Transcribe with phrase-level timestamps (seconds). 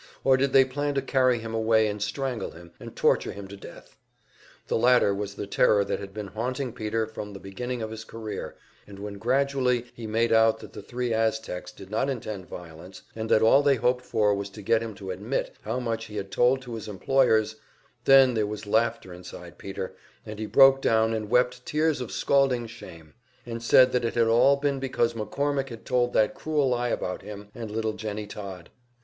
[0.23, 3.55] Or did they plan to carry him away and strangle him and torture him to
[3.55, 3.97] death?
[4.65, 8.03] The latter was the terror that had been haunting Peter from the beginning of his
[8.03, 8.55] career,
[8.87, 13.29] and when gradually be made out that the three Aztecs did not intend violence, and
[13.29, 16.31] that all they hoped for was to get him to admit how much he had
[16.31, 17.57] told to his employers
[18.05, 19.93] then there was laughter inside Peter,
[20.25, 23.13] and he broke down and wept tears of scalding shame,
[23.45, 27.21] and said that it had all been because McCormick had told that cruel lie about
[27.21, 28.71] him and little Jennie Todd.